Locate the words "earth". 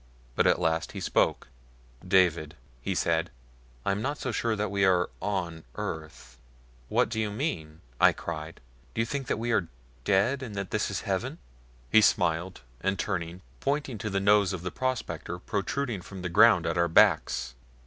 5.75-6.37